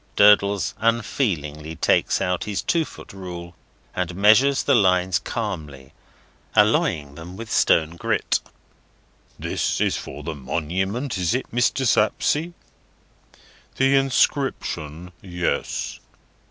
Durdles 0.15 0.73
unfeelingly 0.79 1.75
takes 1.75 2.21
out 2.21 2.45
his 2.45 2.63
two 2.63 2.85
foot 2.85 3.13
rule, 3.13 3.53
and 3.95 4.15
measures 4.15 4.63
the 4.63 4.73
lines 4.73 5.19
calmly, 5.19 5.93
alloying 6.55 7.13
them 7.13 7.37
with 7.37 7.51
stone 7.51 7.97
grit. 7.97 8.39
"This 9.37 9.79
is 9.79 9.97
for 9.97 10.23
the 10.23 10.33
monument, 10.33 11.19
is 11.19 11.35
it, 11.35 11.51
Mr. 11.51 11.85
Sapsea?" 11.85 12.53
"The 13.75 13.95
Inscription. 13.95 15.11
Yes." 15.21 15.99